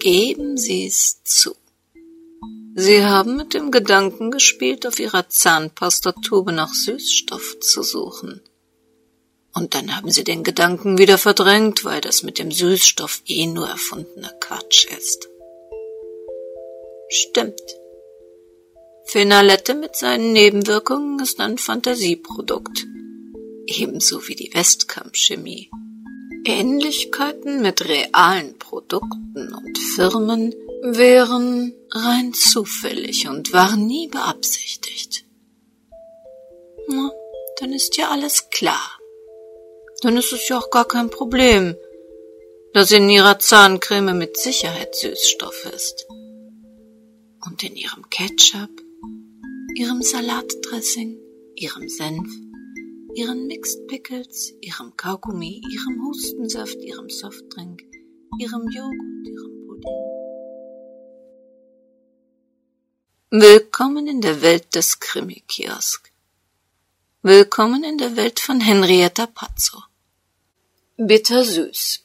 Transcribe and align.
Geben 0.00 0.56
Sie 0.56 0.86
es 0.86 1.22
zu. 1.24 1.54
Sie 2.76 3.04
haben 3.04 3.36
mit 3.36 3.54
dem 3.54 3.72
Gedanken 3.72 4.30
gespielt, 4.30 4.86
auf 4.86 5.00
Ihrer 5.00 5.28
Zahnpastatube 5.28 6.52
nach 6.52 6.72
Süßstoff 6.72 7.58
zu 7.60 7.82
suchen. 7.82 8.40
Und 9.52 9.74
dann 9.74 9.96
haben 9.96 10.12
Sie 10.12 10.22
den 10.22 10.44
Gedanken 10.44 10.98
wieder 10.98 11.18
verdrängt, 11.18 11.84
weil 11.84 12.00
das 12.00 12.22
mit 12.22 12.38
dem 12.38 12.52
Süßstoff 12.52 13.22
eh 13.26 13.46
nur 13.46 13.68
erfundener 13.68 14.32
Quatsch 14.40 14.86
ist. 14.96 15.28
Stimmt. 17.08 17.60
Phenalette 19.06 19.74
mit 19.74 19.96
seinen 19.96 20.32
Nebenwirkungen 20.32 21.18
ist 21.18 21.40
ein 21.40 21.58
Fantasieprodukt. 21.58 22.86
Ebenso 23.66 24.28
wie 24.28 24.36
die 24.36 24.54
Westkamp-Chemie. 24.54 25.70
Ähnlichkeiten 26.48 27.62
mit 27.62 27.88
realen 27.88 28.58
Produkten 28.58 29.52
und 29.54 29.78
Firmen 29.94 30.54
wären 30.82 31.74
rein 31.90 32.32
zufällig 32.34 33.28
und 33.28 33.52
waren 33.52 33.86
nie 33.86 34.08
beabsichtigt. 34.08 35.24
Na, 36.88 37.10
dann 37.60 37.72
ist 37.72 37.96
ja 37.96 38.10
alles 38.10 38.50
klar. 38.50 38.98
Dann 40.02 40.16
ist 40.16 40.32
es 40.32 40.48
ja 40.48 40.58
auch 40.58 40.70
gar 40.70 40.86
kein 40.86 41.10
Problem, 41.10 41.76
dass 42.72 42.92
in 42.92 43.08
ihrer 43.10 43.38
Zahncreme 43.38 44.16
mit 44.16 44.36
Sicherheit 44.36 44.94
Süßstoff 44.94 45.66
ist. 45.74 46.06
Und 47.44 47.62
in 47.62 47.76
ihrem 47.76 48.08
Ketchup 48.10 48.70
ihrem 49.78 50.02
Salatdressing, 50.02 51.16
ihrem 51.54 51.88
Senf, 51.88 52.28
ihren 53.18 53.48
Mixed 53.48 53.88
Pickles, 53.88 54.52
ihrem 54.60 54.96
Kaugummi, 54.96 55.60
ihrem 55.72 56.06
Hustensaft, 56.06 56.76
ihrem 56.76 57.10
Softdrink, 57.10 57.82
ihrem 58.38 58.64
Joghurt, 58.70 59.26
ihrem 59.26 59.66
Pudding. 59.66 60.04
Willkommen 63.30 64.06
in 64.06 64.20
der 64.20 64.40
Welt 64.40 64.72
des 64.76 65.00
Krimi-Kiosk. 65.00 66.12
Willkommen 67.22 67.82
in 67.82 67.98
der 67.98 68.14
Welt 68.14 68.38
von 68.38 68.60
Henrietta 68.60 69.26
Pazzo. 69.26 69.82
Bittersüß. 70.96 72.04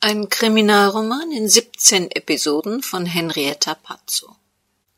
Ein 0.00 0.28
Kriminalroman 0.28 1.32
in 1.32 1.48
17 1.48 2.10
Episoden 2.10 2.82
von 2.82 3.06
Henrietta 3.06 3.74
Pazzo. 3.74 4.36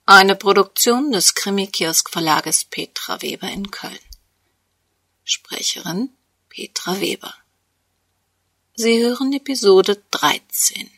Eine 0.05 0.35
Produktion 0.35 1.13
des 1.13 1.37
Krimi-Kiosk-Verlages 1.37 2.65
Petra 2.65 3.23
Weber 3.23 3.49
in 3.53 3.71
Köln. 3.71 4.08
Sprecherin 5.31 6.09
Petra 6.49 7.03
Weber. 7.03 7.35
Sie 8.75 9.03
hören 9.03 9.31
Episode 9.35 10.03
13. 10.11 10.89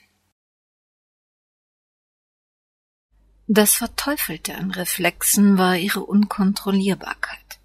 Das 3.49 3.75
Verteufelte 3.75 4.55
an 4.55 4.71
Reflexen 4.71 5.59
war 5.59 5.77
ihre 5.77 6.05
Unkontrollierbarkeit. 6.05 7.59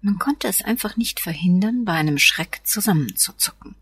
Man 0.00 0.18
konnte 0.18 0.48
es 0.48 0.62
einfach 0.62 0.96
nicht 0.96 1.20
verhindern, 1.20 1.84
bei 1.84 1.92
einem 1.92 2.16
Schreck 2.16 2.62
zusammenzuzucken. 2.64 3.74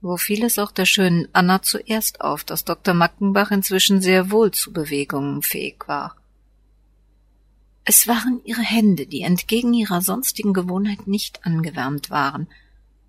Wo 0.00 0.16
fiel 0.16 0.44
es 0.44 0.60
auch 0.60 0.70
der 0.70 0.86
schönen 0.86 1.26
Anna 1.32 1.62
zuerst 1.62 2.20
auf, 2.20 2.44
dass 2.44 2.64
Dr. 2.64 2.94
Mackenbach 2.94 3.50
inzwischen 3.50 4.00
sehr 4.00 4.30
wohl 4.30 4.52
zu 4.52 4.72
Bewegungen 4.72 5.42
fähig 5.42 5.88
war. 5.88 6.21
Es 7.84 8.06
waren 8.06 8.40
ihre 8.44 8.62
Hände, 8.62 9.06
die 9.06 9.22
entgegen 9.22 9.74
ihrer 9.74 10.00
sonstigen 10.02 10.52
Gewohnheit 10.52 11.06
nicht 11.06 11.44
angewärmt 11.44 12.10
waren 12.10 12.48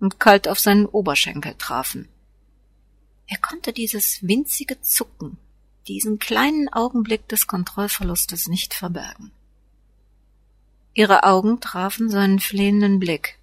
und 0.00 0.18
kalt 0.18 0.48
auf 0.48 0.58
seinen 0.58 0.86
Oberschenkel 0.86 1.54
trafen. 1.54 2.08
Er 3.26 3.38
konnte 3.38 3.72
dieses 3.72 4.26
winzige 4.26 4.80
Zucken, 4.80 5.38
diesen 5.86 6.18
kleinen 6.18 6.68
Augenblick 6.72 7.28
des 7.28 7.46
Kontrollverlustes 7.46 8.48
nicht 8.48 8.74
verbergen. 8.74 9.30
Ihre 10.92 11.24
Augen 11.24 11.60
trafen 11.60 12.10
seinen 12.10 12.40
flehenden 12.40 12.98
Blick, 12.98 13.38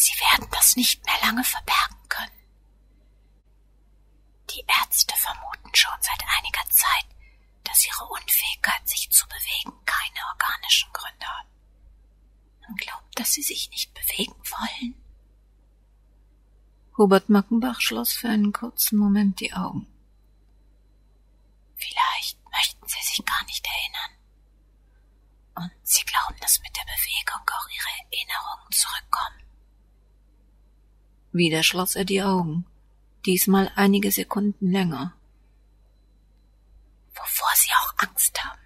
Sie 0.00 0.14
werden 0.30 0.48
das 0.52 0.76
nicht 0.76 1.04
mehr 1.04 1.16
lange 1.22 1.42
verbergen 1.42 1.98
können. 2.08 2.30
Die 4.50 4.64
Ärzte 4.80 5.12
vermuten 5.16 5.74
schon 5.74 5.98
seit 6.00 6.22
einiger 6.38 6.62
Zeit, 6.70 7.06
dass 7.64 7.84
ihre 7.84 8.04
Unfähigkeit, 8.04 8.77
zu 9.10 9.26
bewegen, 9.28 9.78
keine 9.84 10.26
organischen 10.32 10.92
Gründe. 10.92 11.26
Man 12.62 12.76
glaubt, 12.76 13.18
dass 13.18 13.32
sie 13.32 13.42
sich 13.42 13.70
nicht 13.70 13.92
bewegen 13.94 14.34
wollen. 14.34 14.94
Hubert 16.96 17.28
Mackenbach 17.28 17.80
schloss 17.80 18.12
für 18.12 18.28
einen 18.28 18.52
kurzen 18.52 18.98
Moment 18.98 19.40
die 19.40 19.52
Augen. 19.52 19.86
Vielleicht 21.76 22.38
möchten 22.50 22.88
sie 22.88 23.02
sich 23.02 23.24
gar 23.24 23.44
nicht 23.46 23.66
erinnern. 23.66 24.18
Und 25.54 25.72
sie 25.82 26.04
glauben, 26.04 26.36
dass 26.40 26.60
mit 26.60 26.76
der 26.76 26.82
Bewegung 26.82 27.48
auch 27.50 27.68
ihre 27.68 28.10
Erinnerungen 28.10 28.72
zurückkommen. 28.72 29.42
Wieder 31.32 31.62
schloss 31.62 31.94
er 31.94 32.04
die 32.04 32.22
Augen, 32.22 32.66
diesmal 33.26 33.70
einige 33.76 34.10
Sekunden 34.10 34.70
länger. 34.70 35.14
Wovor 37.14 37.50
Sie 37.54 37.70
auch 37.72 37.94
Angst 37.98 38.42
haben, 38.42 38.57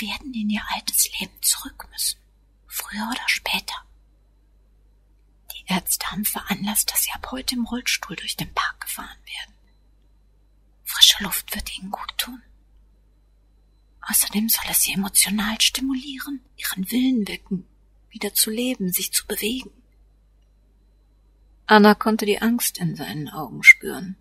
werden 0.00 0.34
in 0.34 0.50
Ihr 0.50 0.62
altes 0.74 1.10
Leben 1.18 1.36
zurück 1.42 1.88
müssen, 1.90 2.18
früher 2.66 3.08
oder 3.10 3.28
später. 3.28 3.74
Die 5.52 5.64
Ärzte 5.72 6.10
haben 6.10 6.24
veranlasst, 6.24 6.90
dass 6.90 7.02
Sie 7.02 7.12
ab 7.12 7.30
heute 7.30 7.54
im 7.54 7.66
Rollstuhl 7.66 8.16
durch 8.16 8.36
den 8.36 8.52
Park 8.54 8.80
gefahren 8.80 9.18
werden. 9.24 9.54
Frische 10.84 11.22
Luft 11.22 11.54
wird 11.54 11.76
Ihnen 11.76 11.90
gut 11.90 12.18
tun. 12.18 12.42
Außerdem 14.08 14.48
soll 14.48 14.64
es 14.68 14.82
Sie 14.82 14.92
emotional 14.92 15.60
stimulieren, 15.60 16.40
Ihren 16.56 16.90
Willen 16.90 17.28
wecken, 17.28 17.66
wieder 18.08 18.34
zu 18.34 18.50
leben, 18.50 18.92
sich 18.92 19.12
zu 19.12 19.26
bewegen. 19.26 19.70
Anna 21.66 21.94
konnte 21.94 22.26
die 22.26 22.42
Angst 22.42 22.78
in 22.78 22.96
seinen 22.96 23.28
Augen 23.28 23.62
spüren. 23.62 24.16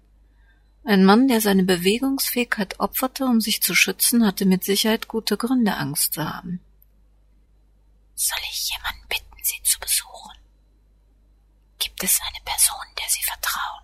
Ein 0.89 1.05
Mann, 1.05 1.27
der 1.27 1.39
seine 1.39 1.63
Bewegungsfähigkeit 1.65 2.79
opferte, 2.79 3.25
um 3.25 3.41
sich 3.41 3.61
zu 3.61 3.75
schützen, 3.75 4.25
hatte 4.25 4.47
mit 4.47 4.63
Sicherheit 4.63 5.07
gute 5.07 5.37
Gründe, 5.37 5.77
Angst 5.77 6.13
zu 6.13 6.27
haben. 6.27 6.61
Soll 8.15 8.39
ich 8.49 8.71
jemanden 8.71 9.07
bitten, 9.07 9.43
Sie 9.43 9.61
zu 9.61 9.79
besuchen? 9.79 10.31
Gibt 11.77 12.03
es 12.03 12.19
eine 12.27 12.43
Person, 12.43 12.87
der 12.97 13.05
Sie 13.07 13.23
vertrauen? 13.23 13.83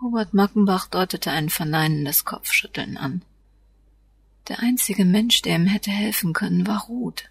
Hubert 0.00 0.34
Mackenbach 0.34 0.88
deutete 0.88 1.30
ein 1.30 1.48
verneinendes 1.48 2.24
Kopfschütteln 2.24 2.96
an. 2.96 3.24
Der 4.48 4.58
einzige 4.58 5.04
Mensch, 5.04 5.42
der 5.42 5.54
ihm 5.54 5.68
hätte 5.68 5.92
helfen 5.92 6.32
können, 6.32 6.66
war 6.66 6.86
Ruth 6.86 7.30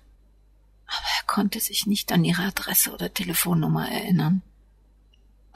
aber 0.88 1.07
er 1.19 1.27
konnte 1.27 1.59
sich 1.59 1.85
nicht 1.85 2.11
an 2.11 2.23
ihre 2.23 2.44
Adresse 2.44 2.94
oder 2.94 3.13
Telefonnummer 3.13 3.91
erinnern. 3.91 4.41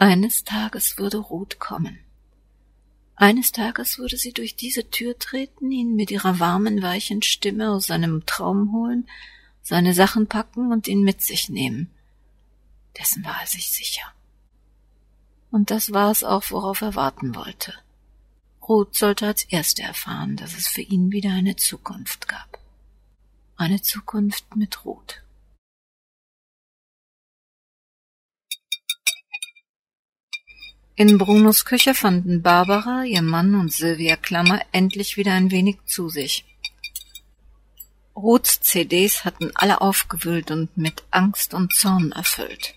Eines 0.01 0.43
Tages 0.43 0.97
würde 0.97 1.17
Ruth 1.17 1.59
kommen. 1.59 1.99
Eines 3.15 3.51
Tages 3.51 3.99
würde 3.99 4.17
sie 4.17 4.33
durch 4.33 4.55
diese 4.55 4.89
Tür 4.89 5.19
treten, 5.19 5.71
ihn 5.71 5.95
mit 5.95 6.09
ihrer 6.09 6.39
warmen, 6.39 6.81
weichen 6.81 7.21
Stimme 7.21 7.69
aus 7.69 7.85
seinem 7.85 8.25
Traum 8.25 8.73
holen, 8.73 9.07
seine 9.61 9.93
Sachen 9.93 10.25
packen 10.25 10.71
und 10.71 10.87
ihn 10.87 11.03
mit 11.03 11.21
sich 11.21 11.49
nehmen. 11.49 11.91
Dessen 12.97 13.23
war 13.23 13.41
er 13.41 13.45
sich 13.45 13.69
sicher. 13.69 14.11
Und 15.51 15.69
das 15.69 15.93
war 15.93 16.09
es 16.09 16.23
auch, 16.23 16.49
worauf 16.49 16.81
er 16.81 16.95
warten 16.95 17.35
wollte. 17.35 17.75
Ruth 18.67 18.95
sollte 18.95 19.27
als 19.27 19.43
Erste 19.43 19.83
erfahren, 19.83 20.35
dass 20.35 20.57
es 20.57 20.67
für 20.67 20.81
ihn 20.81 21.11
wieder 21.11 21.29
eine 21.29 21.57
Zukunft 21.57 22.27
gab. 22.27 22.57
Eine 23.55 23.83
Zukunft 23.83 24.55
mit 24.55 24.83
Ruth. 24.83 25.21
In 30.95 31.17
Brunos 31.17 31.63
Küche 31.63 31.95
fanden 31.95 32.41
Barbara, 32.41 33.05
ihr 33.05 33.21
Mann 33.21 33.55
und 33.55 33.71
Sylvia 33.71 34.17
Klammer 34.17 34.61
endlich 34.71 35.15
wieder 35.15 35.33
ein 35.33 35.49
wenig 35.49 35.77
zu 35.85 36.09
sich. 36.09 36.45
Ruths 38.15 38.59
CDs 38.59 39.23
hatten 39.23 39.51
alle 39.55 39.79
aufgewühlt 39.79 40.51
und 40.51 40.75
mit 40.77 41.03
Angst 41.09 41.53
und 41.53 41.73
Zorn 41.73 42.11
erfüllt. 42.11 42.75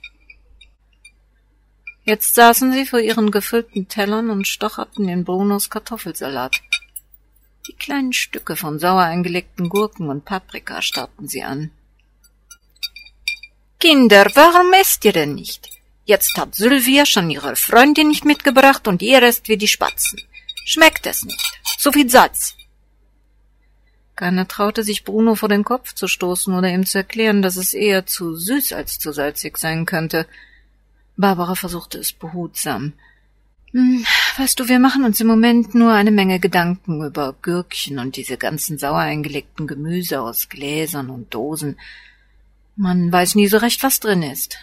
Jetzt 2.05 2.37
saßen 2.37 2.73
sie 2.73 2.87
vor 2.87 3.01
ihren 3.01 3.31
gefüllten 3.33 3.89
Tellern 3.89 4.31
und 4.31 4.47
stocherten 4.47 5.09
in 5.09 5.25
Brunos 5.25 5.69
Kartoffelsalat. 5.69 6.61
Die 7.67 7.75
kleinen 7.75 8.13
Stücke 8.13 8.55
von 8.57 8.79
sauer 8.79 9.03
eingelegten 9.03 9.69
Gurken 9.69 10.09
und 10.09 10.25
Paprika 10.25 10.83
starrten 10.83 11.27
sie 11.27 11.43
an. 11.43 11.73
Kinder, 13.81 14.31
warum 14.35 14.73
esst 14.75 15.05
ihr 15.05 15.13
denn 15.13 15.35
nicht? 15.35 15.74
Jetzt 16.05 16.37
hat 16.37 16.55
Sylvia 16.55 17.07
schon 17.07 17.31
ihre 17.31 17.57
Freundin 17.57 18.09
nicht 18.09 18.25
mitgebracht 18.25 18.87
und 18.89 19.01
ihr 19.01 19.23
esst 19.23 19.49
wie 19.49 19.57
die 19.57 19.69
Spatzen. 19.69 20.21
Schmeckt 20.67 21.07
es 21.07 21.25
nicht. 21.25 21.61
Zu 21.79 21.93
viel 21.93 22.11
Salz. 22.11 22.57
Keiner 24.17 24.47
traute 24.47 24.85
sich 24.85 25.05
Bruno 25.05 25.35
vor 25.35 25.49
den 25.49 25.65
Kopf 25.65 25.95
zu 25.95 26.07
stoßen 26.07 26.55
oder 26.55 26.69
ihm 26.69 26.87
zu 26.87 26.99
erklären, 26.99 27.43
dass 27.43 27.57
es 27.57 27.75
eher 27.75 28.07
zu 28.07 28.37
süß 28.37 28.73
als 28.73 28.99
zu 28.99 29.13
salzig 29.13 29.59
sein 29.59 29.87
könnte. 29.87 30.27
Barbara 31.17 31.55
versuchte 31.55 31.99
es 31.99 32.13
behutsam. 32.13 32.93
Hm, 33.73 34.05
weißt 34.37 34.61
du, 34.61 34.69
wir 34.69 34.79
machen 34.79 35.05
uns 35.05 35.21
im 35.21 35.27
Moment 35.27 35.75
nur 35.75 35.93
eine 35.93 36.13
Menge 36.13 36.39
Gedanken 36.39 37.05
über 37.05 37.35
Gürkchen 37.43 37.99
und 37.99 38.17
diese 38.17 38.37
ganzen 38.37 38.79
sauer 38.79 39.01
eingelegten 39.01 39.67
Gemüse 39.67 40.21
aus 40.21 40.49
Gläsern 40.49 41.11
und 41.11 41.35
Dosen. 41.35 41.77
Man 42.77 43.11
weiß 43.11 43.35
nie 43.35 43.49
so 43.49 43.57
recht, 43.57 43.83
was 43.83 43.99
drin 43.99 44.23
ist. 44.23 44.59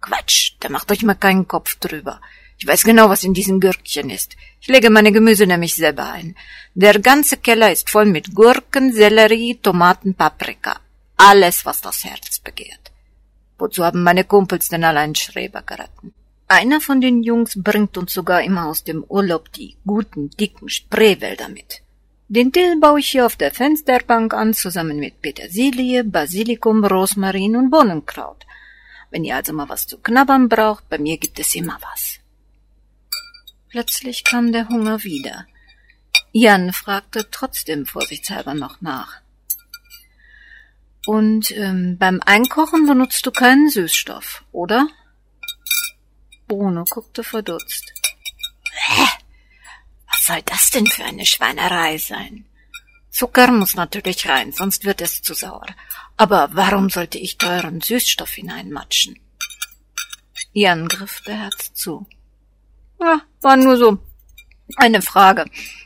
Quatsch, 0.00 0.54
da 0.60 0.68
macht 0.68 0.90
euch 0.90 1.02
mal 1.02 1.14
keinen 1.14 1.48
Kopf 1.48 1.76
drüber. 1.76 2.20
Ich 2.58 2.66
weiß 2.66 2.82
genau, 2.84 3.08
was 3.08 3.24
in 3.24 3.34
diesen 3.34 3.60
Gürkchen 3.60 4.10
ist. 4.10 4.36
Ich 4.60 4.68
lege 4.68 4.90
meine 4.90 5.12
Gemüse 5.12 5.46
nämlich 5.46 5.74
selber 5.74 6.10
ein. 6.10 6.36
Der 6.74 6.98
ganze 6.98 7.36
Keller 7.36 7.70
ist 7.70 7.88
voll 7.88 8.06
mit 8.06 8.34
Gurken, 8.34 8.92
Sellerie, 8.92 9.58
Tomaten, 9.62 10.14
Paprika. 10.14 10.80
Alles, 11.16 11.64
was 11.64 11.80
das 11.80 12.04
Herz 12.04 12.40
begehrt. 12.40 12.90
Wozu 13.58 13.84
haben 13.84 14.02
meine 14.02 14.24
Kumpels 14.24 14.68
denn 14.68 14.84
allein 14.84 15.14
Schreber 15.14 15.62
geraten? 15.62 16.12
Einer 16.48 16.80
von 16.80 17.00
den 17.00 17.22
Jungs 17.22 17.60
bringt 17.62 17.98
uns 17.98 18.12
sogar 18.12 18.42
immer 18.42 18.66
aus 18.66 18.82
dem 18.82 19.04
Urlaub 19.04 19.52
die 19.52 19.76
guten, 19.86 20.30
dicken 20.30 20.68
Spreewälder 20.68 21.48
mit. 21.48 21.82
Den 22.28 22.52
Dill 22.52 22.78
baue 22.80 23.00
ich 23.00 23.10
hier 23.10 23.26
auf 23.26 23.36
der 23.36 23.52
Fensterbank 23.52 24.34
an, 24.34 24.54
zusammen 24.54 24.98
mit 24.98 25.22
Petersilie, 25.22 26.04
Basilikum, 26.04 26.84
Rosmarin 26.84 27.56
und 27.56 27.70
Bohnenkraut. 27.70 28.44
Wenn 29.10 29.24
ihr 29.24 29.36
also 29.36 29.52
mal 29.52 29.68
was 29.68 29.86
zu 29.86 29.98
knabbern 29.98 30.48
braucht, 30.48 30.88
bei 30.88 30.98
mir 30.98 31.18
gibt 31.18 31.38
es 31.38 31.54
immer 31.54 31.78
was. 31.80 32.18
Plötzlich 33.70 34.24
kam 34.24 34.52
der 34.52 34.68
Hunger 34.68 35.02
wieder. 35.04 35.46
Jan 36.32 36.72
fragte 36.72 37.30
trotzdem 37.30 37.86
vorsichtshalber 37.86 38.54
noch 38.54 38.80
nach. 38.80 39.20
Und 41.06 41.50
ähm, 41.52 41.96
beim 41.98 42.20
Einkochen 42.24 42.86
benutzt 42.86 43.24
du 43.24 43.30
keinen 43.30 43.70
Süßstoff, 43.70 44.44
oder? 44.52 44.88
Bruno 46.46 46.84
guckte 46.84 47.24
verdutzt. 47.24 47.92
Hä? 48.72 49.06
Was 50.10 50.26
soll 50.26 50.42
das 50.42 50.70
denn 50.70 50.86
für 50.86 51.04
eine 51.04 51.24
Schweinerei 51.24 51.96
sein? 51.98 52.44
Zucker 53.10 53.50
muss 53.50 53.74
natürlich 53.74 54.28
rein, 54.28 54.52
sonst 54.52 54.84
wird 54.84 55.00
es 55.00 55.22
zu 55.22 55.34
sauer. 55.34 55.66
Aber 56.18 56.50
warum 56.52 56.90
sollte 56.90 57.16
ich 57.16 57.38
teuren 57.38 57.80
Süßstoff 57.80 58.30
hineinmatschen? 58.30 59.18
Jan 60.52 60.88
griff 60.88 61.22
beherzt 61.24 61.76
zu. 61.76 62.06
Ja, 63.00 63.22
war 63.40 63.56
nur 63.56 63.76
so 63.76 63.98
eine 64.76 65.00
Frage. 65.00 65.44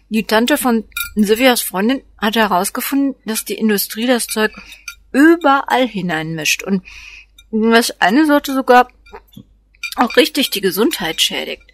Die 0.08 0.24
Tante 0.24 0.56
von 0.56 0.84
Silvias 1.14 1.60
Freundin 1.60 2.02
hat 2.16 2.36
herausgefunden, 2.36 3.14
dass 3.26 3.44
die 3.44 3.54
Industrie 3.54 4.06
das 4.06 4.26
Zeug 4.26 4.52
überall 5.12 5.86
hineinmischt 5.86 6.62
und 6.62 6.82
das 7.50 8.00
eine 8.00 8.24
sollte 8.24 8.54
sogar 8.54 8.88
auch 9.96 10.16
richtig 10.16 10.48
die 10.48 10.62
Gesundheit 10.62 11.20
schädigt. 11.20 11.64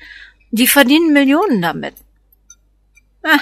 Die 0.50 0.66
verdienen 0.66 1.12
Millionen 1.12 1.62
damit. 1.62 1.94
Ah, 3.22 3.38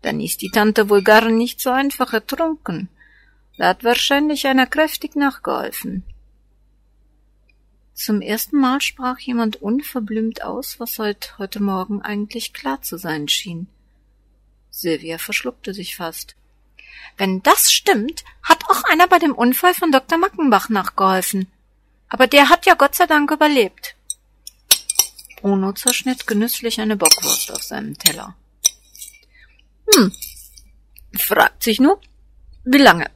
dann 0.00 0.20
ist 0.20 0.40
die 0.40 0.50
Tante 0.50 0.88
wohl 0.88 1.02
gar 1.02 1.28
nicht 1.28 1.60
so 1.60 1.70
einfach 1.70 2.14
ertrunken. 2.14 2.88
Da 3.56 3.68
hat 3.68 3.84
wahrscheinlich 3.84 4.46
einer 4.46 4.66
kräftig 4.66 5.16
nachgeholfen. 5.16 6.04
Zum 7.94 8.20
ersten 8.20 8.58
Mal 8.58 8.82
sprach 8.82 9.18
jemand 9.18 9.56
unverblümt 9.62 10.42
aus, 10.42 10.78
was 10.78 10.96
seit 10.96 11.38
heute 11.38 11.62
Morgen 11.62 12.02
eigentlich 12.02 12.52
klar 12.52 12.82
zu 12.82 12.98
sein 12.98 13.26
schien. 13.28 13.68
Silvia 14.70 15.16
verschluckte 15.16 15.72
sich 15.72 15.96
fast. 15.96 16.36
Wenn 17.16 17.42
das 17.42 17.72
stimmt, 17.72 18.24
hat 18.42 18.64
auch 18.68 18.84
einer 18.84 19.06
bei 19.06 19.18
dem 19.18 19.34
Unfall 19.34 19.72
von 19.72 19.90
Dr. 19.90 20.18
Mackenbach 20.18 20.68
nachgeholfen. 20.68 21.50
Aber 22.10 22.26
der 22.26 22.50
hat 22.50 22.66
ja 22.66 22.74
Gott 22.74 22.94
sei 22.94 23.06
Dank 23.06 23.30
überlebt. 23.30 23.96
Bruno 25.40 25.72
zerschnitt 25.72 26.26
genüsslich 26.26 26.80
eine 26.80 26.96
Bockwurst 26.96 27.50
auf 27.52 27.62
seinem 27.62 27.96
Teller. 27.96 28.36
Hm, 29.90 30.12
fragt 31.16 31.62
sich 31.62 31.80
nur, 31.80 31.98
wie 32.64 32.78
lange? 32.78 33.10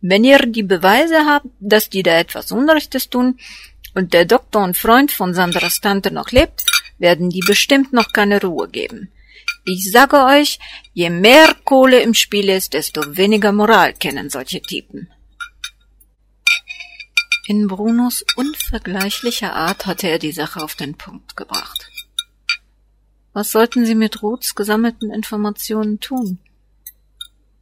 Wenn 0.00 0.24
ihr 0.24 0.38
die 0.38 0.62
Beweise 0.62 1.26
habt, 1.26 1.46
dass 1.60 1.88
die 1.88 2.02
da 2.02 2.18
etwas 2.18 2.52
Unrechtes 2.52 3.08
tun 3.08 3.38
und 3.94 4.12
der 4.12 4.24
Doktor 4.24 4.62
und 4.62 4.76
Freund 4.76 5.10
von 5.10 5.34
Sandras 5.34 5.80
Tante 5.80 6.10
noch 6.10 6.30
lebt, 6.30 6.64
werden 6.98 7.30
die 7.30 7.42
bestimmt 7.46 7.92
noch 7.92 8.12
keine 8.12 8.40
Ruhe 8.40 8.68
geben. 8.68 9.10
Ich 9.64 9.90
sage 9.90 10.24
euch, 10.24 10.58
je 10.92 11.10
mehr 11.10 11.54
Kohle 11.64 12.00
im 12.00 12.14
Spiel 12.14 12.48
ist, 12.48 12.74
desto 12.74 13.16
weniger 13.16 13.52
Moral 13.52 13.94
kennen 13.94 14.30
solche 14.30 14.62
Typen. 14.62 15.10
In 17.48 17.68
Brunos 17.68 18.24
unvergleichlicher 18.36 19.54
Art 19.54 19.86
hatte 19.86 20.08
er 20.08 20.18
die 20.18 20.32
Sache 20.32 20.62
auf 20.62 20.74
den 20.74 20.96
Punkt 20.96 21.36
gebracht. 21.36 21.90
Was 23.32 23.52
sollten 23.52 23.84
sie 23.86 23.94
mit 23.94 24.22
Ruths 24.22 24.54
gesammelten 24.54 25.12
Informationen 25.12 26.00
tun? 26.00 26.38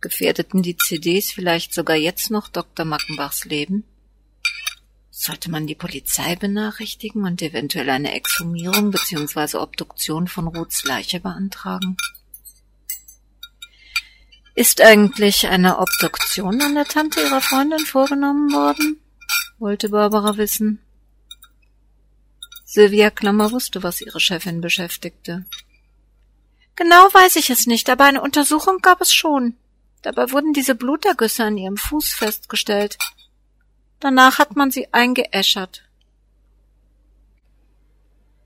Gefährdeten 0.05 0.63
die 0.63 0.77
CDs 0.77 1.33
vielleicht 1.33 1.73
sogar 1.73 1.97
jetzt 1.97 2.31
noch 2.31 2.49
Dr. 2.49 2.85
Mackenbachs 2.85 3.47
Leben? 3.47 3.85
Sollte 5.11 5.51
man 5.51 5.67
die 5.67 5.75
Polizei 5.75 6.37
benachrichtigen 6.37 7.25
und 7.25 7.41
eventuell 7.41 7.89
eine 7.89 8.15
Exhumierung 8.15 8.91
bzw. 8.91 9.57
Obduktion 9.57 10.29
von 10.29 10.47
Ruths 10.49 10.85
Leiche 10.85 11.21
beantragen? 11.21 11.97
Ist 14.55 14.83
eigentlich 14.83 15.47
eine 15.47 15.79
Obduktion 15.79 16.61
an 16.61 16.75
der 16.75 16.85
Tante 16.85 17.23
ihrer 17.23 17.41
Freundin 17.41 17.87
vorgenommen 17.87 18.53
worden? 18.53 19.01
wollte 19.59 19.89
Barbara 19.89 20.37
wissen. 20.37 20.81
Sylvia 22.67 23.09
Klammer 23.09 23.53
wusste, 23.53 23.83
was 23.83 24.03
ihre 24.03 24.21
Chefin 24.21 24.61
beschäftigte. 24.61 25.47
Genau 26.77 27.09
weiß 27.11 27.37
ich 27.37 27.49
es 27.49 27.67
nicht, 27.67 27.89
aber 27.89 28.05
eine 28.05 28.21
Untersuchung 28.21 28.81
gab 28.83 29.01
es 29.01 29.15
schon. 29.15 29.57
Dabei 30.05 30.31
wurden 30.33 30.53
diese 30.53 30.75
Blutergüsse 30.75 31.45
an 31.45 31.57
ihrem 31.57 31.79
Fuß 31.79 32.13
festgestellt. 32.13 32.99
Danach 34.01 34.39
hat 34.39 34.55
man 34.55 34.71
sie 34.71 34.93
eingeäschert. 34.93 35.89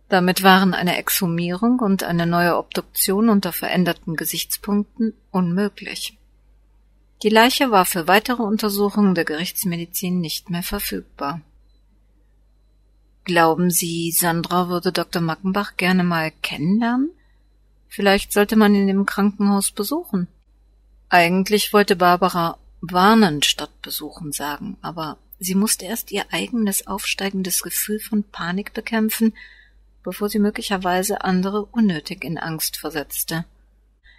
Damit 0.09 0.45
waren 0.45 0.73
eine 0.73 0.97
Exhumierung 0.97 1.81
und 1.81 2.05
eine 2.05 2.27
neue 2.27 2.57
Obduktion 2.57 3.29
unter 3.29 3.53
veränderten 3.53 4.15
Gesichtspunkten 4.15 5.15
unmöglich. 5.33 6.17
Die 7.25 7.29
Leiche 7.29 7.73
war 7.73 7.87
für 7.87 8.07
weitere 8.07 8.45
Untersuchungen 8.45 9.17
der 9.17 9.25
Gerichtsmedizin 9.25 10.21
nicht 10.21 10.51
mehr 10.51 10.63
verfügbar. 10.63 11.41
Glauben 13.25 13.71
Sie, 13.71 14.13
Sandra 14.13 14.69
würde 14.69 14.93
Dr. 14.93 15.21
Mackenbach 15.21 15.77
gerne 15.77 16.05
mal 16.05 16.31
kennenlernen? 16.41 17.11
Vielleicht 17.89 18.33
sollte 18.33 18.55
man 18.55 18.77
ihn 18.77 18.89
im 18.89 19.07
Krankenhaus 19.07 19.73
besuchen. 19.73 20.29
Eigentlich 21.09 21.73
wollte 21.73 21.97
Barbara 21.97 22.59
warnen 22.81 23.43
statt 23.43 23.71
besuchen 23.83 24.33
sagen, 24.33 24.77
aber 24.83 25.19
sie 25.39 25.55
musste 25.55 25.87
erst 25.87 26.13
ihr 26.13 26.27
eigenes 26.31 26.87
aufsteigendes 26.87 27.63
Gefühl 27.63 27.99
von 28.01 28.25
Panik 28.25 28.75
bekämpfen, 28.75 29.35
bevor 30.03 30.29
sie 30.29 30.39
möglicherweise 30.39 31.23
andere 31.23 31.65
unnötig 31.67 32.25
in 32.25 32.39
Angst 32.39 32.77
versetzte. 32.77 33.45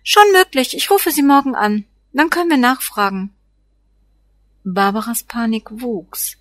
Schon 0.03 0.31
möglich, 0.34 0.75
ich 0.75 0.89
rufe 0.89 1.12
Sie 1.12 1.22
morgen 1.22 1.55
an. 1.55 1.86
Dann 2.13 2.29
können 2.29 2.50
wir 2.50 2.58
nachfragen. 2.58 3.31
Barbaras 4.63 5.24
Panik 5.24 5.67
wuchs. 5.69 6.38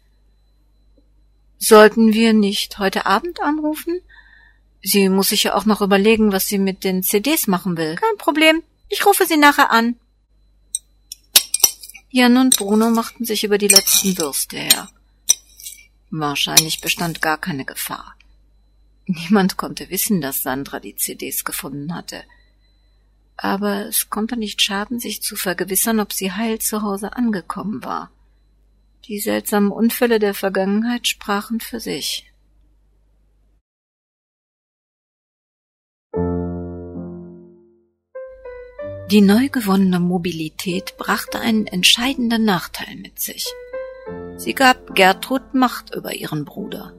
Sollten 1.58 2.12
wir 2.12 2.32
nicht 2.32 2.78
heute 2.78 3.04
Abend 3.06 3.40
anrufen? 3.40 4.00
Sie 4.82 5.08
muss 5.08 5.28
sich 5.28 5.42
ja 5.42 5.54
auch 5.54 5.66
noch 5.66 5.82
überlegen, 5.82 6.32
was 6.32 6.46
sie 6.46 6.58
mit 6.58 6.84
den 6.84 7.02
CDs 7.02 7.46
machen 7.46 7.76
will. 7.76 7.96
Kein 7.96 8.16
Problem. 8.16 8.62
Ich 8.88 9.04
rufe 9.04 9.26
sie 9.26 9.36
nachher 9.36 9.70
an. 9.70 9.96
Jan 12.10 12.36
und 12.36 12.56
Bruno 12.56 12.90
machten 12.90 13.24
sich 13.24 13.44
über 13.44 13.58
die 13.58 13.68
letzten 13.68 14.16
Würste 14.18 14.56
her. 14.56 14.88
Wahrscheinlich 16.10 16.80
bestand 16.80 17.20
gar 17.20 17.38
keine 17.38 17.64
Gefahr. 17.64 18.14
Niemand 19.06 19.56
konnte 19.56 19.90
wissen, 19.90 20.20
dass 20.20 20.42
Sandra 20.42 20.80
die 20.80 20.96
CDs 20.96 21.44
gefunden 21.44 21.94
hatte 21.94 22.24
aber 23.38 23.86
es 23.86 24.10
konnte 24.10 24.36
nicht 24.36 24.60
schaden, 24.60 24.98
sich 24.98 25.22
zu 25.22 25.36
vergewissern, 25.36 26.00
ob 26.00 26.12
sie 26.12 26.32
heil 26.32 26.58
zu 26.58 26.82
Hause 26.82 27.16
angekommen 27.16 27.84
war. 27.84 28.10
Die 29.06 29.20
seltsamen 29.20 29.70
Unfälle 29.70 30.18
der 30.18 30.34
Vergangenheit 30.34 31.06
sprachen 31.06 31.60
für 31.60 31.78
sich. 31.78 32.27
Die 39.10 39.22
neu 39.22 39.48
gewonnene 39.48 40.00
Mobilität 40.00 40.98
brachte 40.98 41.40
einen 41.40 41.66
entscheidenden 41.66 42.44
Nachteil 42.44 42.94
mit 42.96 43.18
sich. 43.18 43.46
Sie 44.36 44.52
gab 44.52 44.94
Gertrud 44.94 45.54
Macht 45.54 45.94
über 45.94 46.12
ihren 46.12 46.44
Bruder. 46.44 46.92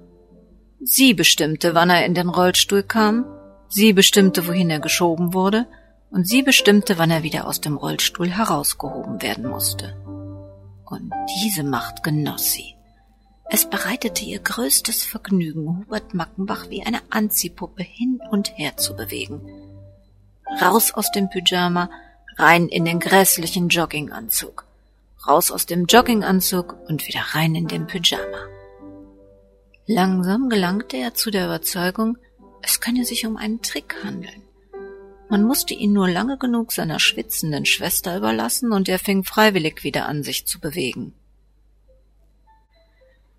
Sie 0.82 1.13
bestimmte, 1.13 1.75
wann 1.75 1.92
er 1.92 2.08
in 2.08 2.16
den 2.16 2.30
Rollstuhl 2.30 2.82
kam, 2.82 3.25
sie 3.68 3.94
bestimmte, 3.94 4.48
wohin 4.48 4.72
er 4.72 4.80
geschoben 4.80 5.36
wurde, 5.36 5.68
und 6.10 6.28
sie 6.28 6.42
bestimmte, 6.42 6.98
wann 6.98 7.12
er 7.12 7.22
wieder 7.22 7.46
aus 7.46 7.62
dem 7.62 7.78
Rollstuhl 7.78 8.30
herausgehoben 8.30 9.22
werden 9.22 9.48
musste. 9.48 9.96
Und 10.88 11.13
diese 11.44 11.63
Macht 11.63 12.01
genoss 12.01 12.54
sie. 12.54 12.74
Es 13.51 13.70
bereitete 13.70 14.25
ihr 14.25 14.39
größtes 14.39 15.04
Vergnügen, 15.04 15.78
Hubert 15.78 16.16
Mackenbach 16.16 16.72
wie 16.72 16.84
eine 16.84 17.01
Anziehpuppe 17.12 17.84
hin 17.84 18.20
und 18.32 18.58
her 18.58 18.78
zu 18.78 18.96
bewegen. 18.96 19.42
Raus 20.62 20.94
aus 20.94 21.10
dem 21.12 21.30
Pyjama, 21.30 21.89
rein 22.38 22.68
in 22.68 22.84
den 22.84 23.00
grässlichen 23.00 23.70
Jogginganzug. 23.70 24.66
Raus 25.25 25.51
aus 25.51 25.66
dem 25.66 25.86
Jogginganzug 25.86 26.75
und 26.88 27.08
wieder 27.08 27.22
rein 27.32 27.56
in 27.56 27.68
den 27.68 27.88
Pyjama. 27.88 28.48
Langsam 29.86 30.50
gelangte 30.50 30.98
er 30.98 31.13
zu 31.13 31.32
der 31.32 31.46
Überzeugung, 31.46 32.18
es 32.62 32.82
könne 32.82 33.06
sich 33.06 33.25
um 33.25 33.38
einen 33.38 33.62
Trick 33.62 33.96
handeln. 34.04 34.42
Man 35.30 35.44
musste 35.44 35.74
ihn 35.74 35.94
nur 35.94 36.10
lange 36.10 36.38
genug 36.38 36.74
seiner 36.74 37.00
schwitzenden 37.00 37.66
Schwester 37.66 38.18
überlassen, 38.18 38.74
und 38.74 38.89
er 38.89 39.00
fing 39.00 39.24
freiwillig 39.24 39.84
wieder 39.84 40.08
an, 40.08 40.24
sich 40.24 40.46
zu 40.46 40.60
bewegen. 40.60 41.13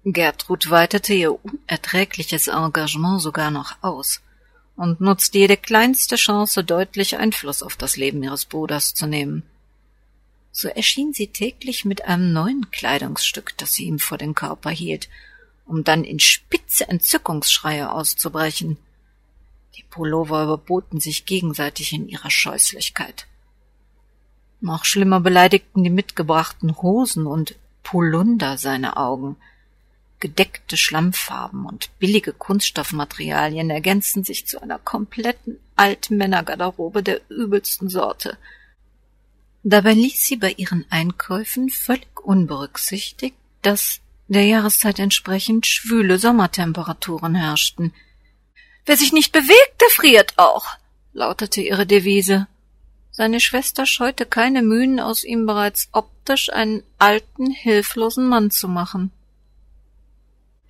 Gertrud 0.05 0.71
weitete 0.71 1.13
ihr 1.13 1.45
unerträgliches 1.45 2.47
Engagement 2.47 3.21
sogar 3.21 3.51
noch 3.51 3.77
aus 3.83 4.23
und 4.81 4.99
nutzte 4.99 5.37
jede 5.37 5.59
kleinste 5.59 6.17
Chance, 6.17 6.65
deutlich 6.65 7.19
Einfluss 7.19 7.63
auf 7.63 7.77
das 7.77 7.99
Leben 7.99 8.23
ihres 8.23 8.47
Bruders 8.47 8.95
zu 8.95 9.07
nehmen. 9.07 9.43
So 10.53 10.69
erschien 10.69 11.13
sie 11.13 11.27
täglich 11.27 11.85
mit 11.85 12.07
einem 12.07 12.33
neuen 12.33 12.71
Kleidungsstück, 12.71 13.53
das 13.59 13.75
sie 13.75 13.85
ihm 13.85 13.99
vor 13.99 14.17
den 14.17 14.35
Körper 14.35 14.71
hielt, 14.71 15.11
um 15.67 15.85
dann 15.85 16.03
in 16.03 16.19
spitze 16.19 16.89
Entzückungsschreie 16.89 17.93
auszubrechen. 17.93 18.79
Die 19.77 19.83
Pullover 19.83 20.45
überboten 20.45 20.99
sich 20.99 21.27
gegenseitig 21.27 21.93
in 21.93 22.09
ihrer 22.09 22.31
Scheußlichkeit. 22.31 23.27
Noch 24.63 24.87
schlimmer 24.87 25.21
beleidigten 25.21 25.85
die 25.85 25.91
mitgebrachten 25.91 26.75
Hosen 26.81 27.27
und 27.27 27.55
Polunder 27.83 28.57
seine 28.57 28.97
Augen– 28.97 29.37
Gedeckte 30.21 30.77
Schlammfarben 30.77 31.65
und 31.65 31.99
billige 31.99 32.35
Kunststoffmaterialien 32.35 33.71
ergänzen 33.71 34.23
sich 34.23 34.47
zu 34.47 34.61
einer 34.61 34.79
kompletten 34.79 35.59
Altmännergarderobe 35.77 37.03
der 37.03 37.23
übelsten 37.31 37.89
Sorte. 37.89 38.37
Dabei 39.63 39.95
ließ 39.95 40.27
sie 40.27 40.37
bei 40.37 40.53
ihren 40.53 40.85
Einkäufen 40.91 41.71
völlig 41.71 42.21
unberücksichtigt, 42.23 43.37
dass 43.63 44.01
der 44.29 44.45
Jahreszeit 44.45 44.99
entsprechend 44.99 45.67
schwüle 45.67 46.19
Sommertemperaturen 46.19 47.35
herrschten. 47.35 47.95
Wer 48.85 48.99
sich 48.99 49.13
nicht 49.13 49.33
bewegt, 49.33 49.81
der 49.81 49.89
friert 49.89 50.35
auch, 50.37 50.67
lautete 51.15 51.63
ihre 51.63 51.87
Devise. 51.87 52.47
Seine 53.11 53.41
Schwester 53.41 53.87
scheute 53.87 54.27
keine 54.27 54.63
Mühen, 54.63 55.01
aus 55.01 55.25
ihm 55.25 55.47
bereits 55.47 55.89
optisch 55.93 56.53
einen 56.53 56.83
alten, 56.99 57.51
hilflosen 57.51 58.29
Mann 58.29 58.51
zu 58.51 58.69
machen. 58.69 59.11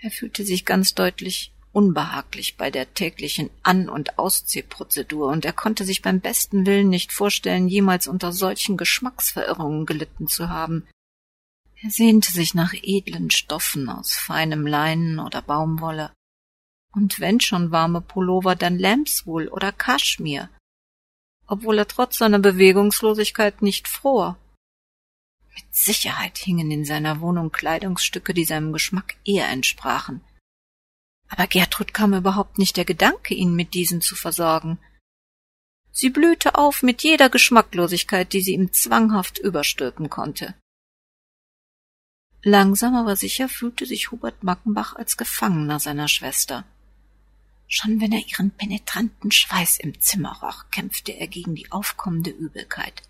Er 0.02 0.10
fühlte 0.10 0.44
sich 0.44 0.64
ganz 0.64 0.94
deutlich 0.94 1.52
unbehaglich 1.72 2.56
bei 2.56 2.70
der 2.70 2.94
täglichen 2.94 3.50
An- 3.62 3.88
und 3.88 4.18
Ausziehprozedur, 4.18 5.28
und 5.28 5.44
er 5.44 5.52
konnte 5.52 5.84
sich 5.84 6.02
beim 6.02 6.20
besten 6.20 6.66
Willen 6.66 6.88
nicht 6.88 7.12
vorstellen, 7.12 7.68
jemals 7.68 8.08
unter 8.08 8.32
solchen 8.32 8.76
Geschmacksverirrungen 8.76 9.86
gelitten 9.86 10.26
zu 10.26 10.48
haben. 10.48 10.86
Er 11.82 11.90
sehnte 11.90 12.32
sich 12.32 12.54
nach 12.54 12.72
edlen 12.74 13.30
Stoffen 13.30 13.88
aus 13.88 14.14
feinem 14.14 14.66
Leinen 14.66 15.18
oder 15.18 15.42
Baumwolle. 15.42 16.12
Und 16.92 17.20
wenn 17.20 17.40
schon 17.40 17.70
warme 17.70 18.00
Pullover, 18.00 18.56
dann 18.56 18.78
Lambswool 18.78 19.48
oder 19.48 19.70
Kaschmir, 19.70 20.50
obwohl 21.46 21.78
er 21.78 21.86
trotz 21.86 22.18
seiner 22.18 22.38
Bewegungslosigkeit 22.38 23.62
nicht 23.62 23.86
fror. 23.86 24.36
Mit 25.54 25.64
Sicherheit 25.74 26.38
hingen 26.38 26.70
in 26.70 26.84
seiner 26.84 27.20
Wohnung 27.20 27.50
Kleidungsstücke, 27.50 28.34
die 28.34 28.44
seinem 28.44 28.72
Geschmack 28.72 29.16
eher 29.24 29.48
entsprachen. 29.48 30.22
Aber 31.28 31.46
Gertrud 31.46 31.94
kam 31.94 32.14
überhaupt 32.14 32.58
nicht 32.58 32.76
der 32.76 32.84
Gedanke, 32.84 33.34
ihn 33.34 33.54
mit 33.54 33.74
diesen 33.74 34.00
zu 34.00 34.16
versorgen. 34.16 34.78
Sie 35.92 36.10
blühte 36.10 36.54
auf 36.54 36.82
mit 36.82 37.02
jeder 37.02 37.28
Geschmacklosigkeit, 37.28 38.32
die 38.32 38.40
sie 38.40 38.54
ihm 38.54 38.72
zwanghaft 38.72 39.38
überstülpen 39.38 40.08
konnte. 40.08 40.54
Langsam 42.42 42.94
aber 42.94 43.16
sicher 43.16 43.48
fühlte 43.48 43.84
sich 43.86 44.10
Hubert 44.10 44.42
Mackenbach 44.42 44.94
als 44.96 45.16
Gefangener 45.16 45.78
seiner 45.78 46.08
Schwester. 46.08 46.64
Schon 47.68 48.00
wenn 48.00 48.12
er 48.12 48.26
ihren 48.26 48.50
penetranten 48.50 49.30
Schweiß 49.30 49.78
im 49.78 50.00
Zimmer 50.00 50.40
roch, 50.42 50.70
kämpfte 50.70 51.12
er 51.12 51.28
gegen 51.28 51.54
die 51.54 51.70
aufkommende 51.70 52.30
Übelkeit. 52.30 53.02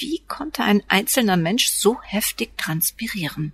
Wie 0.00 0.20
konnte 0.26 0.64
ein 0.64 0.82
einzelner 0.88 1.36
Mensch 1.36 1.68
so 1.68 2.00
heftig 2.00 2.56
transpirieren? 2.56 3.52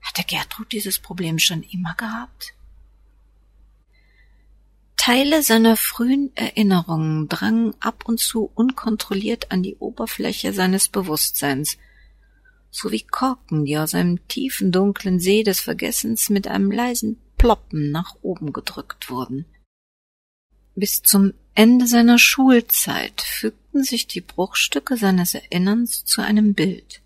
Hatte 0.00 0.24
Gertrud 0.24 0.72
dieses 0.72 0.98
Problem 0.98 1.38
schon 1.38 1.62
immer 1.62 1.94
gehabt? 1.96 2.54
Teile 4.96 5.42
seiner 5.42 5.76
frühen 5.76 6.34
Erinnerungen 6.34 7.28
drangen 7.28 7.74
ab 7.78 8.04
und 8.06 8.20
zu 8.20 8.50
unkontrolliert 8.54 9.52
an 9.52 9.62
die 9.62 9.76
Oberfläche 9.76 10.54
seines 10.54 10.88
Bewusstseins, 10.88 11.76
so 12.70 12.90
wie 12.90 13.02
Korken, 13.02 13.66
die 13.66 13.76
aus 13.76 13.94
einem 13.94 14.26
tiefen 14.28 14.72
dunklen 14.72 15.20
See 15.20 15.42
des 15.42 15.60
Vergessens 15.60 16.30
mit 16.30 16.48
einem 16.48 16.70
leisen 16.70 17.20
Ploppen 17.36 17.90
nach 17.90 18.16
oben 18.22 18.54
gedrückt 18.54 19.10
wurden. 19.10 19.44
Bis 20.74 21.02
zum 21.02 21.34
Ende 21.54 21.86
seiner 21.86 22.18
Schulzeit 22.18 23.20
fügten 23.70 23.84
sich 23.84 24.08
die 24.08 24.20
Bruchstücke 24.20 24.96
seines 24.96 25.34
Erinnerns 25.34 26.04
zu 26.04 26.22
einem 26.22 26.54
Bild. 26.54 27.00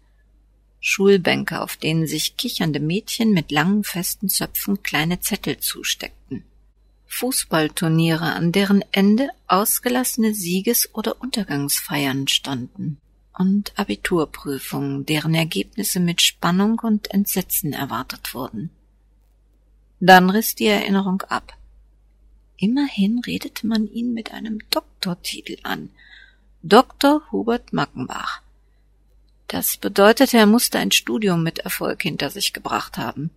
Schulbänke, 0.80 1.60
auf 1.60 1.76
denen 1.76 2.06
sich 2.06 2.36
kichernde 2.36 2.80
Mädchen 2.80 3.32
mit 3.32 3.50
langen 3.50 3.84
festen 3.84 4.28
Zöpfen 4.30 4.82
kleine 4.82 5.20
Zettel 5.20 5.58
zusteckten. 5.58 6.42
Fußballturniere, 7.06 8.32
an 8.32 8.50
deren 8.50 8.82
Ende 8.92 9.28
ausgelassene 9.46 10.34
Sieges- 10.34 10.94
oder 10.94 11.20
Untergangsfeiern 11.20 12.28
standen. 12.28 12.98
Und 13.36 13.72
Abiturprüfungen, 13.76 15.04
deren 15.04 15.34
Ergebnisse 15.34 16.00
mit 16.00 16.22
Spannung 16.22 16.78
und 16.78 17.10
Entsetzen 17.10 17.72
erwartet 17.72 18.32
wurden. 18.32 18.70
Dann 20.00 20.30
riss 20.30 20.54
die 20.54 20.66
Erinnerung 20.66 21.22
ab. 21.22 21.56
Immerhin 22.56 23.18
redete 23.18 23.66
man 23.66 23.86
ihn 23.90 24.14
mit 24.14 24.32
einem 24.32 24.60
Doktortitel 24.70 25.56
an. 25.62 25.90
Dr. 26.66 27.20
Hubert 27.30 27.74
Mackenbach. 27.74 28.40
Das 29.48 29.76
bedeutete, 29.76 30.38
er 30.38 30.46
musste 30.46 30.78
ein 30.78 30.92
Studium 30.92 31.42
mit 31.42 31.58
Erfolg 31.58 32.02
hinter 32.02 32.30
sich 32.30 32.54
gebracht 32.54 32.96
haben. 32.96 33.28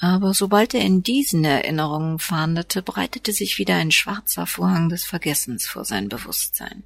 Aber 0.00 0.34
sobald 0.34 0.74
er 0.74 0.82
in 0.82 1.02
diesen 1.02 1.46
Erinnerungen 1.46 2.18
fahndete, 2.18 2.82
breitete 2.82 3.32
sich 3.32 3.56
wieder 3.56 3.76
ein 3.76 3.90
schwarzer 3.90 4.46
Vorhang 4.46 4.90
des 4.90 5.04
Vergessens 5.04 5.66
vor 5.66 5.86
sein 5.86 6.10
Bewusstsein. 6.10 6.82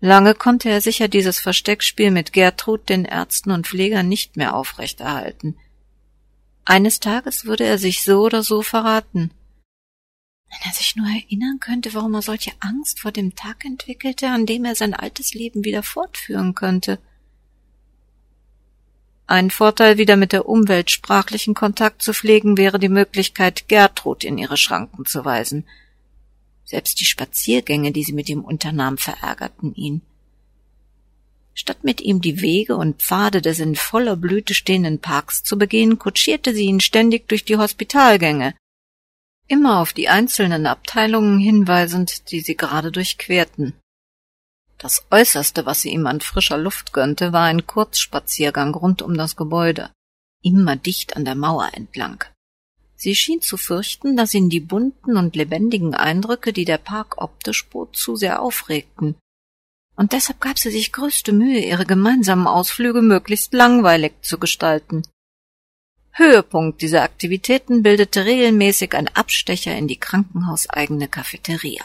Lange 0.00 0.34
konnte 0.34 0.70
er 0.70 0.80
sicher 0.80 1.08
dieses 1.08 1.38
Versteckspiel 1.38 2.10
mit 2.10 2.32
Gertrud, 2.32 2.88
den 2.88 3.04
Ärzten 3.04 3.50
und 3.50 3.66
Pflegern 3.66 4.08
nicht 4.08 4.38
mehr 4.38 4.54
aufrechterhalten. 4.54 5.58
Eines 6.64 6.98
Tages 6.98 7.44
würde 7.44 7.64
er 7.64 7.76
sich 7.76 8.04
so 8.04 8.22
oder 8.22 8.42
so 8.42 8.62
verraten. 8.62 9.32
Wenn 10.54 10.70
er 10.70 10.74
sich 10.74 10.94
nur 10.94 11.08
erinnern 11.08 11.58
könnte, 11.58 11.94
warum 11.94 12.14
er 12.14 12.22
solche 12.22 12.52
Angst 12.60 13.00
vor 13.00 13.10
dem 13.10 13.34
Tag 13.34 13.64
entwickelte, 13.64 14.28
an 14.28 14.46
dem 14.46 14.64
er 14.64 14.76
sein 14.76 14.94
altes 14.94 15.34
Leben 15.34 15.64
wieder 15.64 15.82
fortführen 15.82 16.54
könnte. 16.54 17.00
Ein 19.26 19.50
Vorteil, 19.50 19.98
wieder 19.98 20.16
mit 20.16 20.32
der 20.32 20.48
Umwelt 20.48 20.90
sprachlichen 20.90 21.54
Kontakt 21.54 22.02
zu 22.02 22.12
pflegen, 22.12 22.56
wäre 22.56 22.78
die 22.78 22.88
Möglichkeit, 22.88 23.68
Gertrud 23.68 24.22
in 24.22 24.38
ihre 24.38 24.56
Schranken 24.56 25.06
zu 25.06 25.24
weisen. 25.24 25.64
Selbst 26.64 27.00
die 27.00 27.06
Spaziergänge, 27.06 27.90
die 27.90 28.04
sie 28.04 28.12
mit 28.12 28.28
ihm 28.28 28.44
unternahm, 28.44 28.96
verärgerten 28.96 29.74
ihn. 29.74 30.02
Statt 31.54 31.82
mit 31.82 32.00
ihm 32.00 32.20
die 32.20 32.40
Wege 32.40 32.76
und 32.76 33.02
Pfade 33.02 33.42
des 33.42 33.58
in 33.58 33.74
voller 33.74 34.16
Blüte 34.16 34.54
stehenden 34.54 35.00
Parks 35.00 35.42
zu 35.42 35.58
begehen, 35.58 35.98
kutschierte 35.98 36.54
sie 36.54 36.66
ihn 36.66 36.80
ständig 36.80 37.28
durch 37.28 37.44
die 37.44 37.56
Hospitalgänge, 37.56 38.54
immer 39.46 39.80
auf 39.80 39.92
die 39.92 40.08
einzelnen 40.08 40.66
Abteilungen 40.66 41.38
hinweisend, 41.38 42.30
die 42.30 42.40
sie 42.40 42.56
gerade 42.56 42.90
durchquerten. 42.90 43.74
Das 44.78 45.06
Äußerste, 45.10 45.66
was 45.66 45.82
sie 45.82 45.90
ihm 45.90 46.06
an 46.06 46.20
frischer 46.20 46.58
Luft 46.58 46.92
gönnte, 46.92 47.32
war 47.32 47.44
ein 47.44 47.66
Kurzspaziergang 47.66 48.74
rund 48.74 49.02
um 49.02 49.16
das 49.16 49.36
Gebäude, 49.36 49.90
immer 50.42 50.76
dicht 50.76 51.16
an 51.16 51.24
der 51.24 51.34
Mauer 51.34 51.70
entlang. 51.72 52.24
Sie 52.96 53.14
schien 53.14 53.40
zu 53.40 53.56
fürchten, 53.56 54.16
dass 54.16 54.34
ihn 54.34 54.48
die 54.48 54.60
bunten 54.60 55.16
und 55.16 55.36
lebendigen 55.36 55.94
Eindrücke, 55.94 56.52
die 56.52 56.64
der 56.64 56.78
Park 56.78 57.20
optisch 57.20 57.66
bot, 57.68 57.96
zu 57.96 58.16
sehr 58.16 58.40
aufregten 58.40 59.16
und 59.96 60.12
deshalb 60.12 60.40
gab 60.40 60.58
sie 60.58 60.70
sich 60.70 60.92
größte 60.92 61.32
Mühe, 61.32 61.60
ihre 61.60 61.86
gemeinsamen 61.86 62.46
Ausflüge 62.46 63.02
möglichst 63.02 63.52
langweilig 63.52 64.14
zu 64.22 64.38
gestalten. 64.38 65.02
Höhepunkt 66.16 66.80
dieser 66.80 67.02
Aktivitäten 67.02 67.82
bildete 67.82 68.24
regelmäßig 68.24 68.94
ein 68.94 69.08
Abstecher 69.08 69.76
in 69.76 69.88
die 69.88 69.98
krankenhauseigene 69.98 71.08
Cafeteria. 71.08 71.84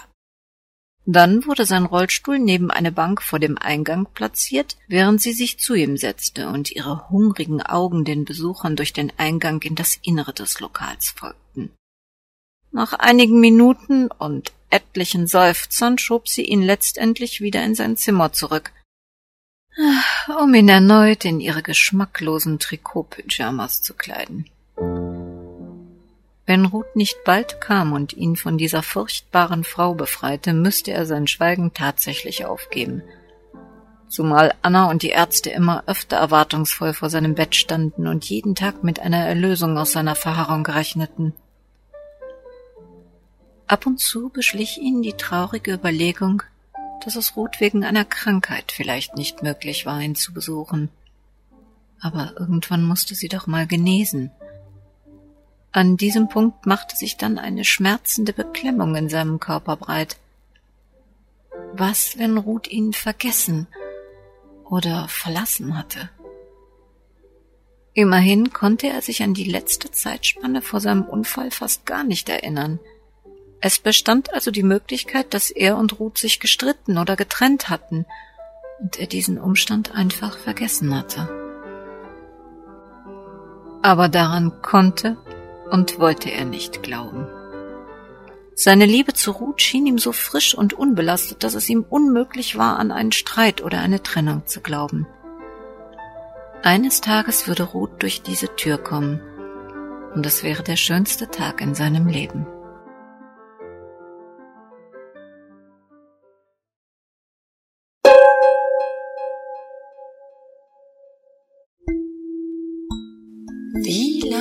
Dann 1.06 1.48
wurde 1.48 1.66
sein 1.66 1.86
Rollstuhl 1.86 2.38
neben 2.38 2.70
eine 2.70 2.92
Bank 2.92 3.24
vor 3.24 3.40
dem 3.40 3.58
Eingang 3.58 4.06
platziert, 4.14 4.78
während 4.88 5.20
sie 5.20 5.34
sich 5.34 5.58
zu 5.58 5.74
ihm 5.74 5.98
setzte 5.98 6.50
und 6.50 6.72
ihre 6.72 7.10
hungrigen 7.10 7.64
Augen 7.64 8.06
den 8.06 8.26
Besuchern 8.26 8.76
durch 8.76 8.94
den 8.94 9.12
Eingang 9.18 9.64
in 9.64 9.74
das 9.74 9.98
Innere 10.04 10.34
des 10.34 10.60
Lokals 10.60 11.10
folgten. 11.10 11.72
Nach 12.72 12.94
einigen 12.94 13.40
Minuten 13.40 14.12
und 14.12 14.52
etlichen 14.70 15.26
Seufzern 15.26 15.98
schob 15.98 16.28
sie 16.28 16.44
ihn 16.44 16.62
letztendlich 16.62 17.42
wieder 17.42 17.64
in 17.64 17.74
sein 17.74 17.98
Zimmer 17.98 18.32
zurück, 18.32 18.72
um 20.42 20.54
ihn 20.54 20.70
erneut 20.70 21.26
in 21.26 21.40
ihre 21.40 21.64
geschmacklosen 21.64 22.60
Trikotpyjamas 22.60 23.82
zu 23.82 23.94
kleiden. 23.94 24.46
Wenn 26.46 26.66
Ruth 26.66 26.96
nicht 26.96 27.24
bald 27.26 27.62
kam 27.62 27.94
und 27.94 28.14
ihn 28.14 28.36
von 28.36 28.58
dieser 28.58 28.82
furchtbaren 28.82 29.64
Frau 29.64 29.94
befreite, 29.94 30.54
müsste 30.54 30.92
er 30.92 31.06
sein 31.06 31.28
Schweigen 31.28 31.74
tatsächlich 31.74 32.46
aufgeben. 32.46 33.04
Zumal 34.08 34.56
Anna 34.64 34.90
und 34.90 35.04
die 35.04 35.10
Ärzte 35.10 35.52
immer 35.52 35.84
öfter 35.86 36.18
erwartungsvoll 36.18 36.94
vor 36.94 37.12
seinem 37.12 37.36
Bett 37.36 37.56
standen 37.56 38.08
und 38.08 38.26
jeden 38.26 38.56
Tag 38.56 38.84
mit 38.84 39.00
einer 39.00 39.24
Erlösung 39.24 39.78
aus 39.78 39.92
seiner 39.92 40.16
Verharrung 40.16 40.66
rechneten. 40.66 41.34
Ab 43.68 43.86
und 43.86 44.00
zu 44.00 44.30
beschlich 44.30 44.80
ihn 44.80 45.04
die 45.04 45.14
traurige 45.14 45.74
Überlegung, 45.74 46.42
dass 47.06 47.16
es 47.16 47.36
Ruth 47.36 47.60
wegen 47.60 47.84
einer 47.84 48.06
Krankheit 48.06 48.72
vielleicht 48.72 49.16
nicht 49.16 49.44
möglich 49.44 49.86
war, 49.86 50.00
ihn 50.02 50.16
zu 50.16 50.34
besuchen. 50.34 50.90
Aber 52.00 52.34
irgendwann 52.38 52.84
musste 52.84 53.16
sie 53.16 53.28
doch 53.28 53.48
mal 53.48 53.68
genesen. 53.68 54.32
An 55.72 55.98
diesem 55.98 56.30
Punkt 56.30 56.66
machte 56.66 56.96
sich 56.96 57.18
dann 57.18 57.38
eine 57.38 57.64
schmerzende 57.64 58.34
Beklemmung 58.34 58.96
in 58.96 59.10
seinem 59.10 59.40
Körper 59.40 59.76
breit. 59.76 60.18
Was, 61.74 62.18
wenn 62.18 62.38
Ruth 62.38 62.68
ihn 62.68 62.94
vergessen 62.94 63.68
oder 64.64 65.08
verlassen 65.08 65.78
hatte? 65.78 66.10
Immerhin 67.94 68.54
konnte 68.54 68.88
er 68.88 69.02
sich 69.02 69.24
an 69.24 69.34
die 69.34 69.44
letzte 69.44 69.92
Zeitspanne 69.92 70.62
vor 70.62 70.80
seinem 70.80 71.04
Unfall 71.04 71.52
fast 71.52 71.86
gar 71.86 72.04
nicht 72.04 72.30
erinnern. 72.30 72.80
Es 73.62 73.80
bestand 73.80 74.34
also 74.34 74.52
die 74.52 74.64
Möglichkeit, 74.64 75.34
dass 75.34 75.50
er 75.50 75.78
und 75.78 76.00
Ruth 76.00 76.18
sich 76.18 76.40
gestritten 76.40 76.98
oder 76.98 77.16
getrennt 77.16 77.70
hatten 77.70 78.06
und 78.80 78.98
er 78.98 79.08
diesen 79.08 79.38
Umstand 79.38 79.94
einfach 79.94 80.38
vergessen 80.38 80.96
hatte. 80.96 81.28
Aber 83.82 84.08
daran 84.08 84.62
konnte 84.62 85.18
und 85.70 86.00
wollte 86.00 86.32
er 86.32 86.46
nicht 86.46 86.84
glauben. 86.84 87.28
Seine 88.56 88.86
Liebe 88.86 89.14
zu 89.14 89.32
Ruth 89.32 89.62
schien 89.62 89.86
ihm 89.86 89.98
so 89.98 90.12
frisch 90.12 90.54
und 90.54 90.74
unbelastet, 90.74 91.44
dass 91.44 91.54
es 91.54 91.70
ihm 91.70 91.86
unmöglich 91.90 92.58
war, 92.58 92.78
an 92.78 92.92
einen 92.92 93.14
Streit 93.14 93.62
oder 93.62 93.80
eine 93.80 94.04
Trennung 94.04 94.48
zu 94.48 94.60
glauben. 94.60 95.08
Eines 96.62 97.00
Tages 97.00 97.48
würde 97.48 97.64
Ruth 97.64 98.02
durch 98.02 98.22
diese 98.22 98.54
Tür 98.58 98.78
kommen, 98.78 99.22
und 100.14 100.26
es 100.26 100.44
wäre 100.44 100.64
der 100.64 100.76
schönste 100.76 101.30
Tag 101.32 101.62
in 101.62 101.74
seinem 101.74 102.08
Leben. 102.08 102.48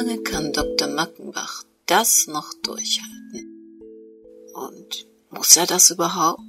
Lange 0.09 0.23
kann 0.23 0.53
Dr. 0.53 0.89
Mackenbach 0.89 1.65
das 1.87 2.27
noch 2.27 2.53
durchhalten? 2.63 3.81
Und 4.55 5.07
muss 5.31 5.57
er 5.57 5.67
das 5.67 5.91
überhaupt? 5.91 6.43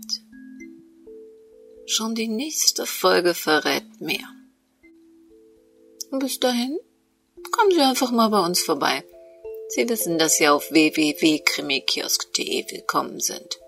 Schon 1.86 2.16
die 2.16 2.28
nächste 2.28 2.86
Folge 2.86 3.34
verrät 3.34 4.00
mehr. 4.00 4.28
Und 6.12 6.20
bis 6.20 6.40
dahin 6.40 6.78
kommen 7.52 7.72
Sie 7.72 7.82
einfach 7.82 8.12
mal 8.12 8.30
bei 8.30 8.46
uns 8.46 8.62
vorbei. 8.62 9.04
Sie 9.70 9.90
wissen, 9.90 10.18
dass 10.18 10.38
Sie 10.38 10.48
auf 10.48 10.72
www.krimikiosk.de 10.72 12.72
willkommen 12.72 13.20
sind. 13.20 13.60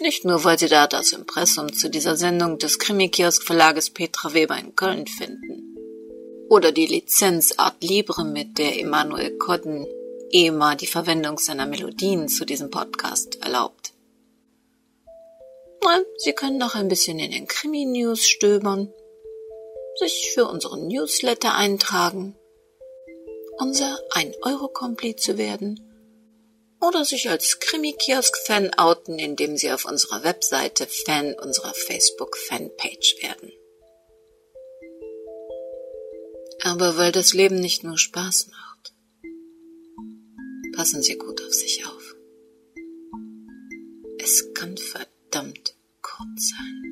Nicht 0.00 0.24
nur, 0.24 0.44
weil 0.44 0.58
Sie 0.58 0.68
da 0.68 0.86
das 0.86 1.12
Impressum 1.12 1.72
zu 1.72 1.88
dieser 1.88 2.16
Sendung 2.16 2.58
des 2.58 2.78
Krimikiosk 2.78 3.44
Verlages 3.44 3.90
Petra 3.90 4.34
Weber 4.34 4.58
in 4.58 4.76
Köln 4.76 5.06
finden 5.06 5.47
oder 6.48 6.72
die 6.72 6.86
Lizenz 6.86 7.54
Art 7.56 7.82
Libre, 7.82 8.24
mit 8.24 8.58
der 8.58 8.78
Emanuel 8.78 9.36
Codden 9.38 9.86
EMA 10.30 10.74
die 10.74 10.86
Verwendung 10.86 11.38
seiner 11.38 11.66
Melodien 11.66 12.28
zu 12.28 12.44
diesem 12.44 12.70
Podcast 12.70 13.42
erlaubt. 13.42 13.92
Nein, 15.82 16.02
Sie 16.18 16.32
können 16.32 16.58
noch 16.58 16.74
ein 16.74 16.88
bisschen 16.88 17.18
in 17.18 17.30
den 17.30 17.46
Krimi-News 17.46 18.26
stöbern, 18.26 18.92
sich 19.98 20.32
für 20.34 20.46
unseren 20.46 20.86
Newsletter 20.86 21.54
eintragen, 21.54 22.36
unser 23.58 23.98
1-Euro-Komplize 24.10 25.38
werden 25.38 25.80
oder 26.80 27.04
sich 27.04 27.28
als 27.28 27.58
Krimi-Kiosk-Fan 27.58 28.74
outen, 28.76 29.18
indem 29.18 29.56
Sie 29.56 29.72
auf 29.72 29.84
unserer 29.84 30.22
Webseite 30.24 30.86
Fan 30.86 31.34
unserer 31.34 31.74
Facebook-Fanpage 31.74 33.22
werden 33.22 33.52
aber 36.64 36.96
weil 36.96 37.12
das 37.12 37.34
Leben 37.34 37.56
nicht 37.56 37.84
nur 37.84 37.98
Spaß 37.98 38.48
macht. 38.48 38.94
Passen 40.74 41.02
Sie 41.02 41.16
gut 41.16 41.40
auf 41.42 41.52
sich 41.52 41.84
auf. 41.86 42.16
Es 44.18 44.52
kann 44.54 44.76
verdammt 44.76 45.74
kurz 46.02 46.50
sein. 46.50 46.87